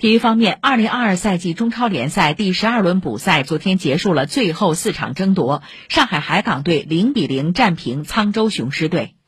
[0.00, 9.19] 体育方面二零二二赛季中超联赛第十二轮补赛昨天结束了最后四场争夺上海海港队零比零战平沧州雄狮队。